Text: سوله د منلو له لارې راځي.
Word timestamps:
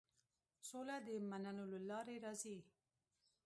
سوله 0.69 0.97
د 1.05 1.07
منلو 1.29 1.65
له 1.73 1.79
لارې 1.89 2.15
راځي. 2.25 2.57